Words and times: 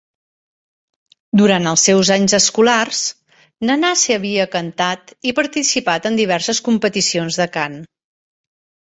Durant 1.41 1.69
els 1.71 1.83
seus 1.89 2.11
anys 2.15 2.35
escolars, 2.37 3.03
Nanase 3.71 4.17
havia 4.19 4.49
cantat 4.59 5.15
i 5.33 5.37
participat 5.43 6.13
en 6.13 6.21
diverses 6.25 6.67
competicions 6.73 7.43
de 7.45 7.53
cant. 7.61 7.83